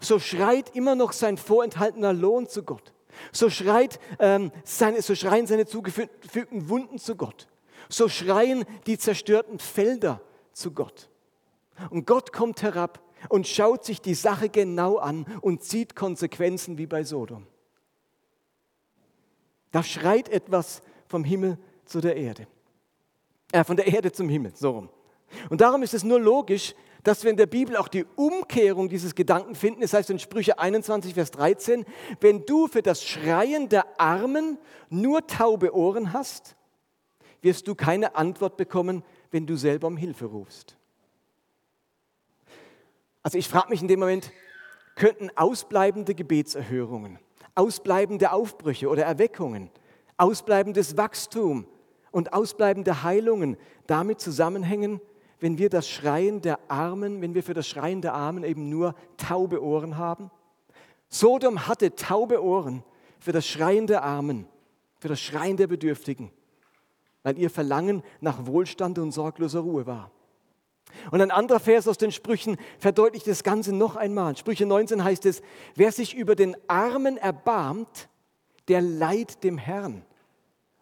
[0.00, 2.94] so schreit immer noch sein vorenthaltener Lohn zu Gott.
[3.32, 7.48] So, schreit, ähm, seine, so schreien seine zugefügten Wunden zu Gott.
[7.88, 10.20] So schreien die zerstörten Felder
[10.52, 11.08] zu Gott.
[11.90, 16.86] Und Gott kommt herab und schaut sich die Sache genau an und zieht Konsequenzen wie
[16.86, 17.46] bei Sodom.
[19.72, 22.46] Da schreit etwas vom Himmel zu der Erde.
[23.52, 24.88] Äh, von der Erde zum Himmel, so rum.
[25.50, 29.14] Und darum ist es nur logisch, dass wir in der Bibel auch die Umkehrung dieses
[29.14, 29.80] Gedanken finden.
[29.80, 31.84] Das heißt in Sprüche 21, Vers 13,
[32.20, 34.58] wenn du für das Schreien der Armen
[34.88, 36.56] nur taube Ohren hast,
[37.42, 40.76] wirst du keine Antwort bekommen, wenn du selber um Hilfe rufst.
[43.26, 44.30] Also ich frage mich in dem Moment,
[44.94, 47.18] könnten ausbleibende Gebetserhörungen,
[47.56, 49.68] ausbleibende Aufbrüche oder Erweckungen
[50.16, 51.66] ausbleibendes Wachstum
[52.12, 53.56] und ausbleibende Heilungen
[53.88, 55.00] damit zusammenhängen,
[55.40, 58.94] wenn wir das Schreien der Armen, wenn wir für das Schreien der Armen eben nur
[59.16, 60.30] taube Ohren haben?
[61.08, 62.84] Sodom hatte taube Ohren
[63.18, 64.46] für das Schreien der Armen,
[65.00, 66.30] für das Schreien der Bedürftigen,
[67.24, 70.12] weil ihr Verlangen nach Wohlstand und sorgloser Ruhe war.
[71.10, 74.36] Und ein anderer Vers aus den Sprüchen verdeutlicht das Ganze noch einmal.
[74.36, 75.42] Sprüche 19 heißt es,
[75.74, 78.08] wer sich über den Armen erbarmt,
[78.68, 80.04] der leiht dem Herrn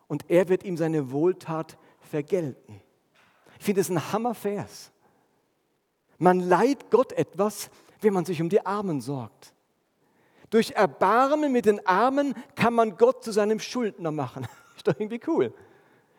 [0.08, 2.80] und er wird ihm seine Wohltat vergelten.
[3.58, 4.92] Ich finde es ein Hammervers.
[6.18, 9.52] Man leiht Gott etwas, wenn man sich um die Armen sorgt.
[10.50, 14.46] Durch Erbarmen mit den Armen kann man Gott zu seinem Schuldner machen.
[14.76, 15.52] Ist doch irgendwie cool.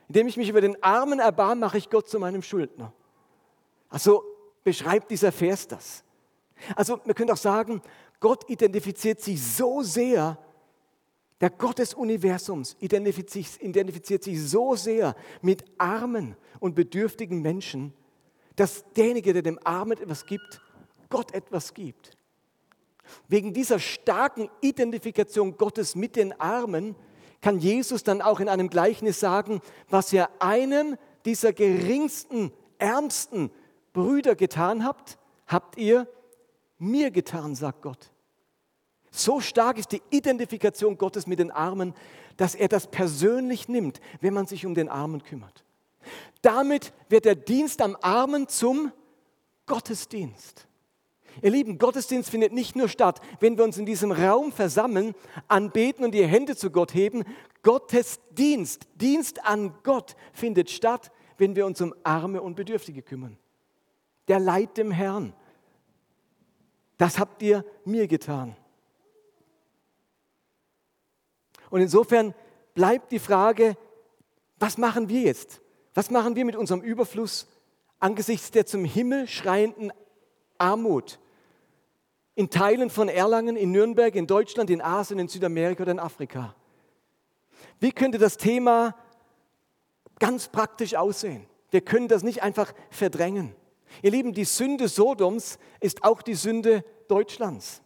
[0.07, 2.91] Indem ich mich über den Armen erbarme, mache ich Gott zu meinem Schuldner.
[3.89, 4.23] Also
[4.63, 6.03] beschreibt dieser Vers das.
[6.75, 7.81] Also wir können auch sagen,
[8.19, 10.37] Gott identifiziert sich so sehr
[11.41, 17.93] der Gott des Universums identifiziert sich so sehr mit armen und bedürftigen Menschen,
[18.55, 20.61] dass derjenige, der dem Armen etwas gibt,
[21.09, 22.17] Gott etwas gibt.
[23.27, 26.95] Wegen dieser starken Identifikation Gottes mit den Armen
[27.41, 33.51] kann Jesus dann auch in einem Gleichnis sagen, was ihr einem dieser geringsten, ärmsten
[33.95, 36.07] Brüder getan habt, habt ihr
[36.77, 38.11] mir getan, sagt Gott.
[39.09, 41.93] So stark ist die Identifikation Gottes mit den Armen,
[42.35, 45.63] dass er das persönlich nimmt, wenn man sich um den Armen kümmert.
[46.41, 48.91] Damit wird der Dienst am Armen zum
[49.65, 50.67] Gottesdienst.
[51.41, 55.15] Ihr Lieben, Gottesdienst findet nicht nur statt, wenn wir uns in diesem Raum versammeln,
[55.47, 57.23] anbeten und die Hände zu Gott heben.
[57.63, 63.37] Gottesdienst, Dienst an Gott findet statt, wenn wir uns um Arme und Bedürftige kümmern.
[64.27, 65.33] Der Leid dem Herrn.
[66.97, 68.55] Das habt ihr mir getan.
[71.69, 72.33] Und insofern
[72.73, 73.75] bleibt die Frage,
[74.59, 75.61] was machen wir jetzt?
[75.93, 77.47] Was machen wir mit unserem Überfluss
[77.99, 79.91] angesichts der zum Himmel schreienden
[80.57, 81.19] Armut
[82.35, 86.53] in Teilen von Erlangen, in Nürnberg, in Deutschland, in Asien, in Südamerika oder in Afrika?
[87.79, 88.95] Wie könnte das Thema
[90.19, 91.45] ganz praktisch aussehen?
[91.71, 93.55] Wir können das nicht einfach verdrängen.
[94.01, 97.81] Ihr Lieben, die Sünde Sodoms ist auch die Sünde Deutschlands.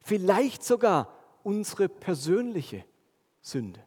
[0.00, 2.84] Vielleicht sogar unsere persönliche
[3.40, 3.80] Sünde.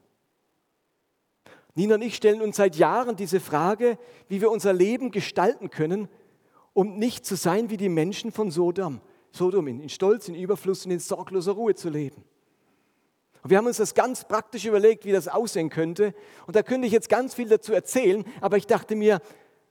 [1.73, 6.09] Nina und ich stellen uns seit Jahren diese Frage, wie wir unser Leben gestalten können,
[6.73, 9.01] um nicht zu sein wie die Menschen von Sodom,
[9.31, 12.23] Sodom in Stolz, in Überfluss und in sorgloser Ruhe zu leben.
[13.43, 16.13] Und wir haben uns das ganz praktisch überlegt, wie das aussehen könnte.
[16.45, 19.19] Und da könnte ich jetzt ganz viel dazu erzählen, aber ich dachte mir,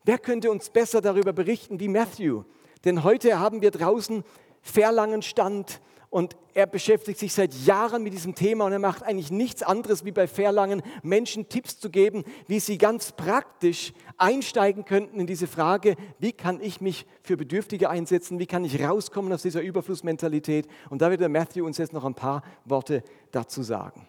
[0.05, 2.45] wer könnte uns besser darüber berichten wie Matthew?
[2.85, 4.25] Denn heute haben wir draußen
[4.63, 9.63] Verlangenstand, und er beschäftigt sich seit Jahren mit diesem Thema und er macht eigentlich nichts
[9.63, 15.29] anderes, wie bei Verlangen Menschen Tipps zu geben, wie sie ganz praktisch einsteigen könnten in
[15.29, 19.63] diese Frage, wie kann ich mich für Bedürftige einsetzen, wie kann ich rauskommen aus dieser
[19.63, 20.67] Überflussmentalität.
[20.91, 24.09] Und da wird der Matthew uns jetzt noch ein paar Worte dazu sagen.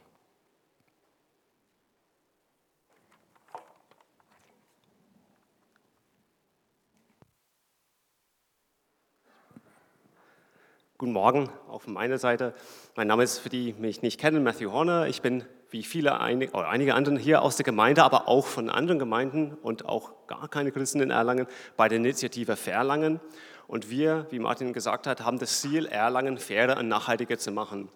[11.01, 12.53] Guten Morgen, auch von meiner Seite.
[12.95, 15.07] Mein Name ist, für die mich nicht kennen, Matthew Horner.
[15.07, 18.99] Ich bin wie viele, einige, einige anderen hier aus der Gemeinde, aber auch von anderen
[18.99, 23.19] Gemeinden und auch gar keine Christen in Erlangen bei der Initiative Verlangen.
[23.65, 27.89] Und wir, wie Martin gesagt hat, haben das Ziel, Erlangen fairer und nachhaltiger zu machen.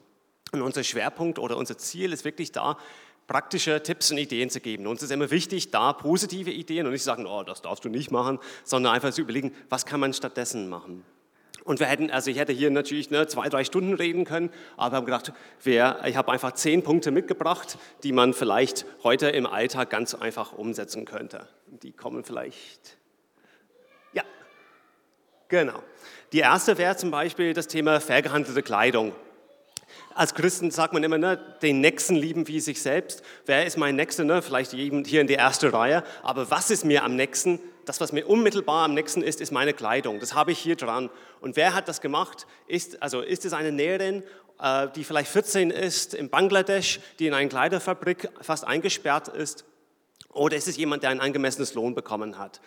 [0.51, 2.75] Und unser Schwerpunkt oder unser Ziel ist wirklich da,
[3.27, 4.87] praktische Tipps und Ideen zu geben.
[4.87, 8.09] Uns ist immer wichtig, da positive Ideen und nicht sagen, oh, das darfst du nicht
[8.09, 11.03] machen, sondern einfach zu überlegen, was kann man stattdessen machen.
[11.65, 14.91] Und wir hätten, also ich hätte hier natürlich ne, zwei, drei Stunden reden können, aber
[14.91, 19.47] wir haben gedacht, wer, ich habe einfach zehn Punkte mitgebracht, die man vielleicht heute im
[19.47, 21.47] Alltag ganz einfach umsetzen könnte.
[21.65, 22.97] Die kommen vielleicht.
[24.13, 24.21] Ja,
[25.47, 25.82] genau.
[26.34, 29.15] Die erste wäre zum Beispiel das Thema vergehandelte Kleidung.
[30.13, 33.23] Als Christen sagt man immer, ne, den Nächsten lieben wie sich selbst.
[33.47, 34.23] Wer ist mein Nächster?
[34.23, 34.43] Ne?
[34.43, 36.04] Vielleicht hier in die erste Reihe.
[36.21, 37.60] Aber was ist mir am nächsten?
[37.85, 40.19] Das, was mir unmittelbar am nächsten ist, ist meine Kleidung.
[40.19, 41.09] Das habe ich hier dran.
[41.41, 42.47] Und wer hat das gemacht?
[42.67, 44.23] Ist, also ist es eine Näherin,
[44.59, 49.65] äh, die vielleicht 14 ist, in Bangladesch, die in einer Kleiderfabrik fast eingesperrt ist?
[50.29, 52.59] Oder ist es jemand, der ein angemessenes Lohn bekommen hat?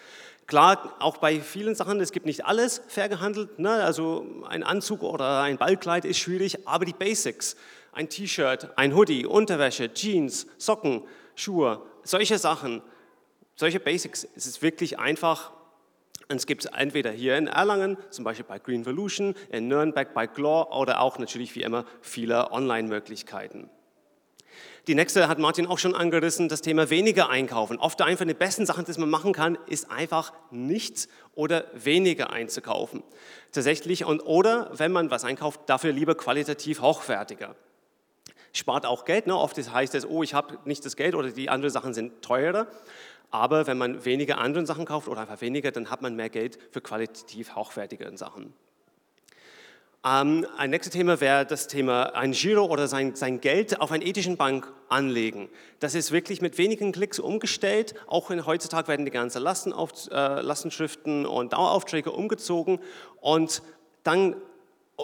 [0.47, 3.59] Klar, auch bei vielen Sachen, es gibt nicht alles fair gehandelt.
[3.59, 3.71] Ne?
[3.71, 7.55] Also ein Anzug oder ein Ballkleid ist schwierig, aber die Basics,
[7.93, 11.03] ein T-Shirt, ein Hoodie, Unterwäsche, Jeans, Socken,
[11.35, 12.81] Schuhe, solche Sachen,
[13.59, 15.51] solche Basics ist es wirklich einfach.
[16.31, 20.15] Und es gibt es entweder hier in Erlangen, zum Beispiel bei Green Volution, in Nürnberg
[20.15, 23.69] bei Glor oder auch natürlich wie immer viele Online-Möglichkeiten.
[24.87, 27.79] Die nächste hat Martin auch schon angerissen, das Thema weniger einkaufen.
[27.79, 33.03] Oft einfach eine besten Sachen, die man machen kann, ist einfach nichts oder weniger einzukaufen.
[33.53, 37.57] Tatsächlich und oder wenn man was einkauft, dafür lieber qualitativ hochwertiger.
[38.53, 39.27] Spart auch Geld.
[39.27, 39.37] Ne?
[39.37, 42.67] Oft heißt es, oh, ich habe nicht das Geld oder die anderen Sachen sind teurer.
[43.31, 46.59] Aber wenn man weniger andere Sachen kauft oder einfach weniger, dann hat man mehr Geld
[46.71, 48.55] für qualitativ hochwertige Sachen.
[50.05, 54.05] Ähm, ein nächstes Thema wäre das Thema ein Giro oder sein, sein Geld auf einer
[54.05, 55.49] ethischen Bank anlegen.
[55.81, 57.95] Das ist wirklich mit wenigen Klicks umgestellt.
[58.07, 62.79] Auch in, heutzutage werden die ganzen Lastenauf, äh, Lastenschriften und Daueraufträge umgezogen.
[63.21, 63.63] Und
[64.05, 64.37] dann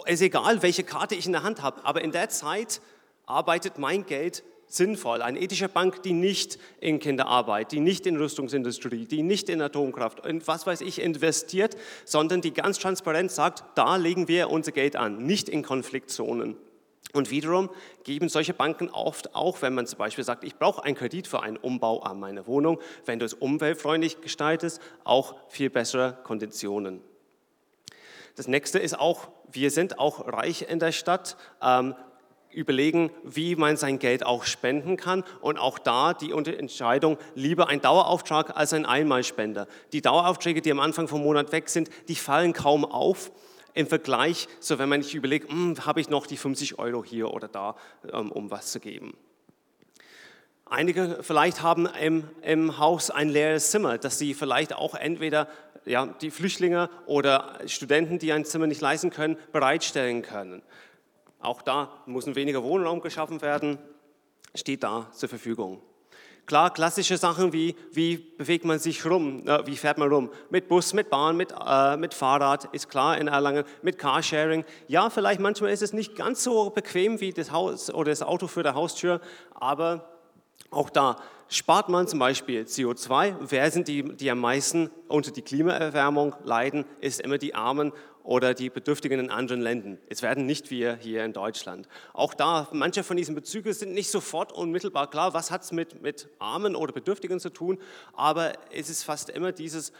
[0.05, 2.81] ist egal, welche Karte ich in der Hand habe, aber in der Zeit
[3.25, 4.43] arbeitet mein Geld
[4.75, 5.21] sinnvoll.
[5.21, 10.25] Eine ethische Bank, die nicht in Kinderarbeit, die nicht in Rüstungsindustrie, die nicht in Atomkraft,
[10.25, 14.95] in was weiß ich investiert, sondern die ganz transparent sagt, da legen wir unser Geld
[14.95, 16.57] an, nicht in Konfliktzonen.
[17.13, 17.69] Und wiederum
[18.03, 21.41] geben solche Banken oft auch, wenn man zum Beispiel sagt, ich brauche einen Kredit für
[21.41, 26.99] einen Umbau an meiner Wohnung, wenn du es umweltfreundlich gestaltest, auch viel bessere Konditionen.
[28.35, 31.37] Das nächste ist auch, wir sind auch reich in der Stadt.
[32.55, 37.81] Überlegen, wie man sein Geld auch spenden kann und auch da die Entscheidung, lieber ein
[37.81, 39.67] Dauerauftrag als ein Einmalspender.
[39.93, 43.31] Die Daueraufträge, die am Anfang vom Monat weg sind, die fallen kaum auf
[43.73, 47.31] im Vergleich, so wenn man sich überlegt, hm, habe ich noch die 50 Euro hier
[47.31, 47.75] oder da,
[48.11, 49.15] ähm, um was zu geben.
[50.67, 55.47] Einige vielleicht haben im, im Haus ein leeres Zimmer, dass sie vielleicht auch entweder
[55.85, 60.63] ja, die Flüchtlinge oder Studenten, die ein Zimmer nicht leisten können, bereitstellen können.
[61.45, 63.77] Auch da muss ein weniger Wohnraum geschaffen werden,
[64.53, 65.81] steht da zur Verfügung.
[66.45, 70.29] Klar, klassische Sachen wie, wie bewegt man sich rum, äh, wie fährt man rum?
[70.51, 74.63] Mit Bus, mit Bahn, mit, äh, mit Fahrrad, ist klar in Erlangen, mit Carsharing.
[74.87, 78.45] Ja, vielleicht manchmal ist es nicht ganz so bequem wie das Haus oder das Auto
[78.45, 79.21] für der Haustür,
[79.55, 80.07] aber
[80.69, 83.35] auch da spart man zum Beispiel CO2.
[83.39, 86.85] Wer sind die, die am meisten unter die Klimaerwärmung leiden?
[87.01, 87.91] Ist immer die Armen
[88.25, 89.99] oder die Bedürftigen in anderen Ländern.
[90.09, 91.87] Es werden nicht wir hier in Deutschland.
[92.11, 96.01] Auch da, manche von diesen Bezügen sind nicht sofort unmittelbar klar, was hat es mit,
[96.01, 97.77] mit Armen oder Bedürftigen zu tun,
[98.13, 99.93] aber es ist fast immer dieses,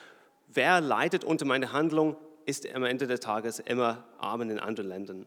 [0.48, 5.26] wer leidet unter meine Handlung, ist am Ende des Tages immer Armen in anderen Ländern.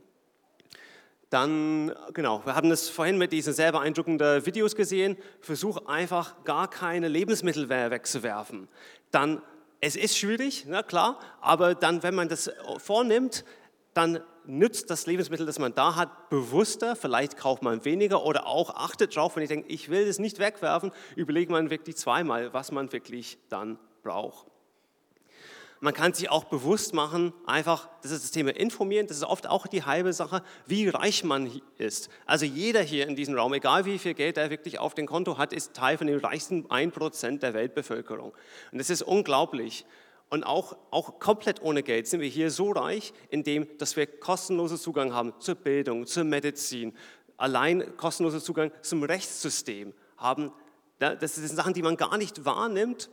[1.31, 5.17] Dann, genau, wir haben es vorhin mit diesen sehr beeindruckenden Videos gesehen.
[5.41, 8.67] Versuch einfach gar keine Lebensmittel wegzuwerfen.
[9.11, 9.43] Dann
[9.81, 13.45] es ist schwierig, na klar, aber dann, wenn man das vornimmt,
[13.95, 16.97] dann nützt das Lebensmittel, das man da hat, bewusster.
[16.97, 20.38] Vielleicht kauft man weniger oder auch achtet darauf, wenn ich denke, ich will es nicht
[20.38, 24.47] wegwerfen, überlegt man wirklich zweimal, was man wirklich dann braucht.
[25.81, 29.47] Man kann sich auch bewusst machen, einfach, das ist das Thema informieren, das ist oft
[29.47, 32.11] auch die halbe Sache, wie reich man ist.
[32.27, 35.38] Also jeder hier in diesem Raum, egal wie viel Geld er wirklich auf dem Konto
[35.38, 38.33] hat, ist Teil von den reichsten 1% der Weltbevölkerung.
[38.73, 39.87] Und das ist unglaublich.
[40.31, 44.79] Und auch, auch komplett ohne Geld sind wir hier so reich, indem dass wir kostenlosen
[44.79, 46.95] Zugang haben zur Bildung, zur Medizin,
[47.37, 50.53] allein kostenlosen Zugang zum Rechtssystem haben.
[50.99, 53.11] Das sind Sachen, die man gar nicht wahrnimmt,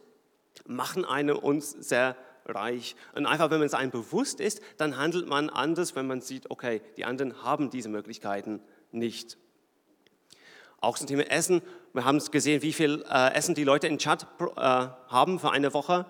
[0.66, 2.96] machen eine uns sehr reich.
[3.14, 6.50] Und einfach, wenn man es einem bewusst ist, dann handelt man anders, wenn man sieht,
[6.52, 9.38] okay, die anderen haben diese Möglichkeiten nicht.
[10.82, 11.62] Auch zum Thema Essen.
[11.94, 15.74] Wir haben gesehen, wie viel äh, Essen die Leute in Chat äh, haben für eine
[15.74, 16.06] Woche.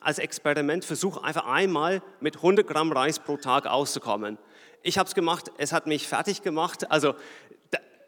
[0.00, 4.38] Als Experiment versuche einfach einmal mit 100 Gramm Reis pro Tag auszukommen.
[4.82, 6.90] Ich habe es gemacht, es hat mich fertig gemacht.
[6.90, 7.14] Also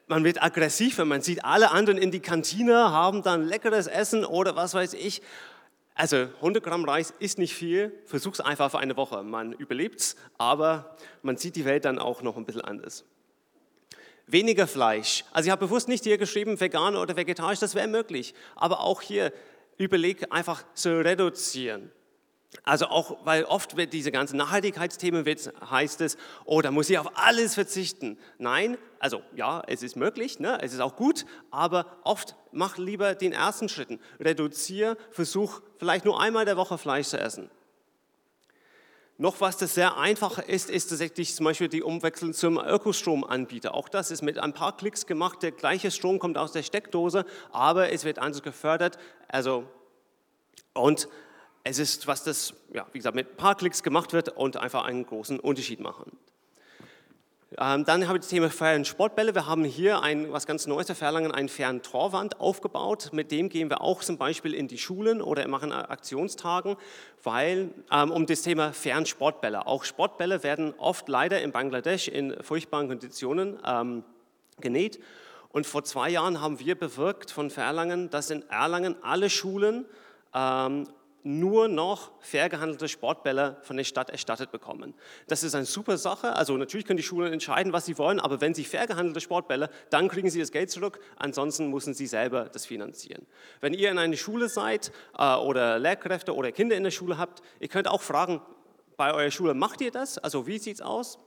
[0.06, 4.24] man wird aggressiv, wenn man sieht, alle anderen in die Kantine haben dann leckeres Essen
[4.24, 5.22] oder was weiß ich.
[5.94, 9.22] Also 100 Gramm Reis ist nicht viel, versuch es einfach für eine Woche.
[9.22, 13.04] Man überlebt es, aber man sieht die Welt dann auch noch ein bisschen anders.
[14.26, 15.24] Weniger Fleisch.
[15.32, 18.34] Also ich habe bewusst nicht hier geschrieben, vegan oder vegetarisch, das wäre möglich.
[18.56, 19.32] Aber auch hier
[19.76, 21.90] überleg einfach zu reduzieren.
[22.64, 26.98] Also auch, weil oft wird diese ganzen Nachhaltigkeitsthemen wird, heißt es, oh, da muss ich
[26.98, 28.18] auf alles verzichten.
[28.38, 30.58] Nein, also ja, es ist möglich, ne?
[30.60, 33.98] es ist auch gut, aber oft mach lieber den ersten Schritten.
[34.20, 37.50] Reduziere, versuch vielleicht nur einmal der Woche Fleisch zu essen.
[39.18, 43.74] Noch was, das sehr einfach ist, ist tatsächlich zum Beispiel die Umwechslung zum Ökostromanbieter.
[43.74, 45.42] Auch das ist mit ein paar Klicks gemacht.
[45.42, 48.98] Der gleiche Strom kommt aus der Steckdose, aber es wird anders gefördert.
[49.28, 49.64] Also,
[50.74, 51.08] und
[51.64, 54.84] es ist, was das, ja, wie gesagt, mit ein paar Klicks gemacht wird und einfach
[54.84, 56.12] einen großen Unterschied machen.
[57.58, 59.34] Ähm, dann habe ich das Thema fairen Sportbälle.
[59.34, 61.82] Wir haben hier ein, was ganz Neues für Verlangen, einen fairen
[62.38, 63.10] aufgebaut.
[63.12, 66.76] Mit dem gehen wir auch zum Beispiel in die Schulen oder machen Aktionstagen,
[67.22, 69.66] weil, ähm, um das Thema fairen Sportbälle.
[69.66, 74.04] Auch Sportbälle werden oft leider in Bangladesch in furchtbaren Konditionen ähm,
[74.60, 74.98] genäht
[75.50, 79.84] Und vor zwei Jahren haben wir bewirkt von Erlangen, dass in Erlangen alle Schulen
[80.34, 80.88] ähm,
[81.24, 84.94] nur noch fair gehandelte Sportbälle von der Stadt erstattet bekommen.
[85.28, 86.34] Das ist eine super Sache.
[86.34, 89.70] Also natürlich können die Schulen entscheiden, was sie wollen, aber wenn sie fair gehandelte Sportbälle,
[89.90, 91.00] dann kriegen sie das Geld zurück.
[91.16, 93.26] Ansonsten müssen sie selber das finanzieren.
[93.60, 97.42] Wenn ihr in einer Schule seid äh, oder Lehrkräfte oder Kinder in der Schule habt,
[97.60, 98.40] ihr könnt auch fragen,
[98.96, 100.18] bei eurer Schule macht ihr das?
[100.18, 101.18] Also wie sieht es aus?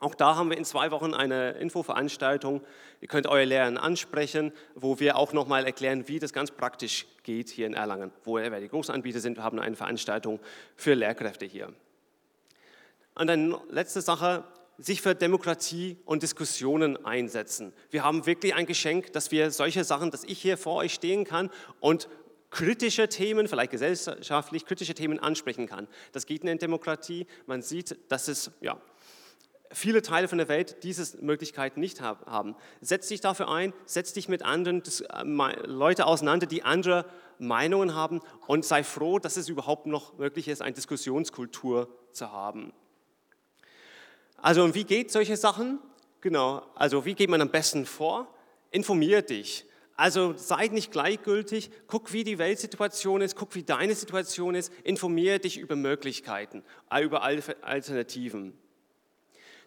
[0.00, 2.62] Auch da haben wir in zwei Wochen eine Infoveranstaltung.
[3.00, 7.48] Ihr könnt eure Lehrer ansprechen, wo wir auch nochmal erklären, wie das ganz praktisch geht
[7.48, 9.38] hier in Erlangen, wo wir die Großanbieter sind.
[9.38, 10.40] Wir haben eine Veranstaltung
[10.76, 11.72] für Lehrkräfte hier.
[13.14, 14.44] Und dann letzte Sache,
[14.78, 17.72] sich für Demokratie und Diskussionen einsetzen.
[17.90, 21.24] Wir haben wirklich ein Geschenk, dass wir solche Sachen, dass ich hier vor euch stehen
[21.24, 22.08] kann und
[22.50, 25.88] kritische Themen, vielleicht gesellschaftlich kritische Themen ansprechen kann.
[26.12, 27.26] Das geht in der Demokratie.
[27.46, 28.80] Man sieht, dass es ja,
[29.72, 32.56] viele Teile von der Welt diese Möglichkeit nicht haben.
[32.80, 37.06] Setz dich dafür ein, setz dich mit anderen äh, Leuten auseinander, die andere
[37.38, 42.72] Meinungen haben und sei froh, dass es überhaupt noch möglich ist, eine Diskussionskultur zu haben.
[44.36, 45.78] Also und wie geht solche Sachen?
[46.20, 48.26] Genau, also wie geht man am besten vor?
[48.70, 49.64] Informier dich.
[49.96, 55.38] Also sei nicht gleichgültig, guck, wie die Weltsituation ist, guck, wie deine Situation ist, informiere
[55.38, 58.52] dich über Möglichkeiten, äh, über Alternativen.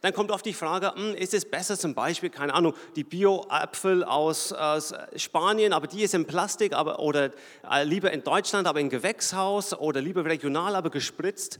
[0.02, 4.04] Dann kommt oft die Frage, hm, ist es besser zum Beispiel, keine Ahnung, die Bio-Äpfel
[4.04, 7.32] aus, aus, Spanien, aber die ist in Plastik, aber, oder
[7.70, 11.60] äh, lieber in Deutschland, aber in Gewächshaus oder lieber regional, aber gespritzt.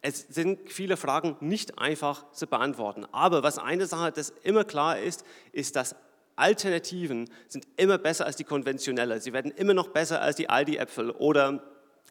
[0.00, 3.06] Es sind viele Fragen nicht einfach zu beantworten.
[3.12, 5.96] Aber was eine Sache, das immer klar ist, ist, dass
[6.36, 9.20] Alternativen sind immer besser als die konventionelle.
[9.20, 11.62] Sie werden immer noch besser als die Aldi-Äpfel oder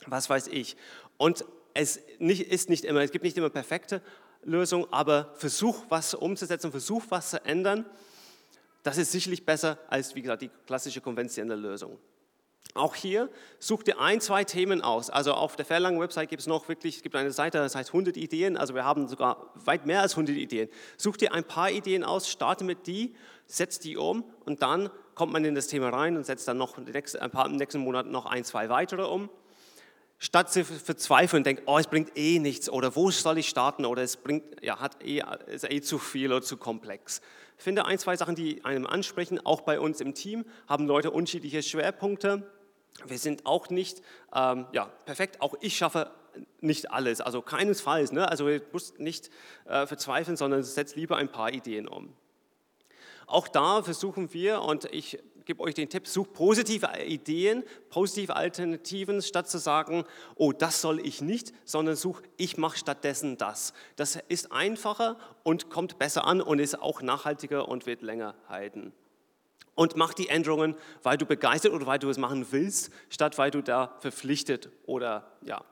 [0.05, 0.75] was weiß ich.
[1.17, 4.01] Und es ist nicht immer, es gibt nicht immer perfekte
[4.47, 7.85] Lösung, aber versuch was umzusetzen, versuch was zu ändern.
[8.83, 11.99] Das ist sicherlich besser als, wie gesagt, die klassische konventionelle Lösung.
[12.73, 13.29] Auch hier
[13.59, 15.09] such dir ein, zwei Themen aus.
[15.09, 17.89] Also auf der Verlangen Website gibt es noch wirklich, es gibt eine Seite, das heißt
[17.89, 18.55] 100 Ideen.
[18.55, 20.69] Also wir haben sogar weit mehr als 100 Ideen.
[20.95, 25.33] Such dir ein paar Ideen aus, starte mit die, setz die um und dann kommt
[25.33, 28.25] man in das Thema rein und setzt dann noch ein paar, im nächsten Monat noch
[28.25, 29.29] ein, zwei weitere um
[30.19, 33.85] statt zu verzweifeln und denken, oh, es bringt eh nichts oder wo soll ich starten
[33.85, 37.21] oder es bringt, ja, hat eh, ist eh zu viel oder zu komplex.
[37.57, 41.11] Ich finde ein, zwei Sachen, die einem ansprechen, auch bei uns im Team haben Leute
[41.11, 42.49] unterschiedliche Schwerpunkte.
[43.05, 44.01] Wir sind auch nicht
[44.33, 46.11] ähm, ja, perfekt, auch ich schaffe
[46.61, 48.11] nicht alles, also keinesfalls.
[48.11, 48.27] Ne?
[48.27, 49.29] Also ihr müsst nicht
[49.65, 52.13] äh, verzweifeln, sondern setzt lieber ein paar Ideen um.
[53.27, 59.21] Auch da versuchen wir, und ich gebe euch den Tipp, sucht positive Ideen, positive Alternativen,
[59.21, 60.03] statt zu sagen,
[60.35, 63.73] oh, das soll ich nicht, sondern such, ich mache stattdessen das.
[63.95, 68.93] Das ist einfacher und kommt besser an und ist auch nachhaltiger und wird länger halten.
[69.73, 73.51] Und mach die Änderungen, weil du begeistert oder weil du es machen willst, statt weil
[73.51, 75.63] du da verpflichtet oder ja,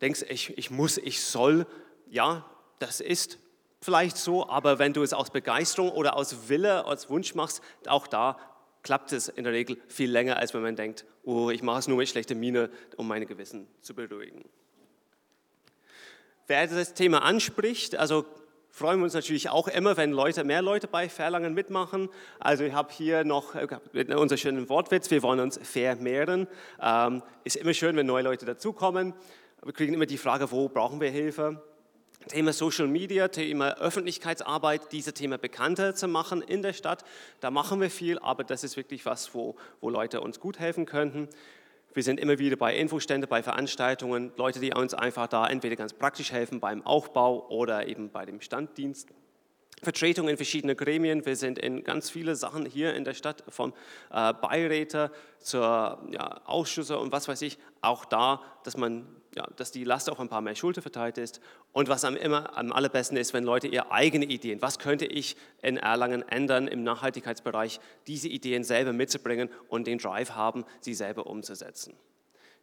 [0.00, 1.66] denkst, ich, ich muss, ich soll.
[2.08, 2.48] Ja,
[2.78, 3.38] das ist
[3.84, 8.06] vielleicht so, aber wenn du es aus Begeisterung oder aus Wille, als Wunsch machst, auch
[8.06, 8.38] da
[8.82, 11.88] klappt es in der Regel viel länger, als wenn man denkt, oh, ich mache es
[11.88, 14.44] nur mit schlechter Miene, um meine Gewissen zu beruhigen.
[16.46, 18.26] Wer das Thema anspricht, also
[18.70, 22.08] freuen wir uns natürlich auch immer, wenn Leute, mehr Leute bei Verlangen mitmachen.
[22.38, 23.66] Also ich habe hier noch äh,
[24.14, 26.46] unser schönen Wortwitz, wir wollen uns vermehren.
[26.80, 29.14] Ähm, ist immer schön, wenn neue Leute dazukommen.
[29.62, 31.62] Wir kriegen immer die Frage, wo brauchen wir Hilfe?
[32.28, 37.04] Thema Social Media, Thema Öffentlichkeitsarbeit, diese Themen bekannter zu machen in der Stadt.
[37.40, 40.86] Da machen wir viel, aber das ist wirklich was, wo, wo Leute uns gut helfen
[40.86, 41.28] könnten.
[41.92, 45.92] Wir sind immer wieder bei Infoständen, bei Veranstaltungen, Leute, die uns einfach da entweder ganz
[45.92, 49.08] praktisch helfen beim Aufbau oder eben bei dem Standdienst.
[49.82, 51.24] Vertretung in verschiedenen Gremien.
[51.24, 53.72] Wir sind in ganz viele Sachen hier in der Stadt, vom
[54.10, 57.58] äh, Beiräte zur ja, Ausschüsse und was weiß ich.
[57.80, 61.40] Auch da, dass man ja, dass die Last auf ein paar mehr Schulter verteilt ist.
[61.72, 65.36] Und was am, immer am allerbesten ist, wenn Leute ihre eigenen Ideen, was könnte ich
[65.62, 71.26] in Erlangen ändern im Nachhaltigkeitsbereich, diese Ideen selber mitzubringen und den Drive haben, sie selber
[71.26, 71.94] umzusetzen.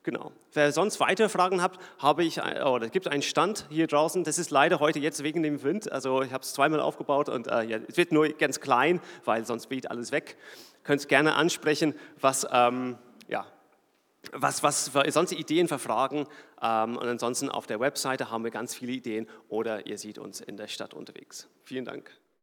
[0.04, 0.32] Genau.
[0.54, 4.24] Wer sonst weitere Fragen hat, habe ich, oder es gibt einen Stand hier draußen.
[4.24, 5.92] Das ist leider heute jetzt wegen dem Wind.
[5.92, 9.46] Also ich habe es zweimal aufgebaut und äh, ja, es wird nur ganz klein, weil
[9.46, 10.38] sonst weht alles weg.
[10.84, 12.98] Könnt gerne ansprechen, was ähm,
[13.28, 13.46] ja,
[14.32, 16.28] was, was sonst Ideen verfragen.
[16.62, 20.42] Ähm, und ansonsten auf der Webseite haben wir ganz viele Ideen oder ihr seht uns
[20.42, 21.48] in der Stadt unterwegs.
[21.64, 22.12] Vielen Dank.